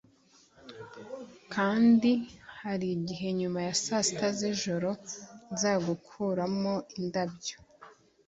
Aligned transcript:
Kandi 1.53 2.11
harigihe 2.59 3.27
nyuma 3.39 3.59
ya 3.67 3.73
saa 3.83 4.03
sita 4.07 4.29
z'ijoro 4.39 4.89
nzagukuramo 5.53 6.73
indabyo 6.99 7.57